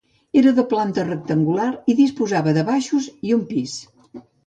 Era 0.39 0.53
de 0.59 0.63
planta 0.71 1.03
rectangular 1.09 1.69
i 1.95 1.99
disposava 2.01 2.57
de 2.59 2.67
baixos 2.73 3.15
i 3.31 3.39
un 3.41 3.49
pis. 3.55 3.81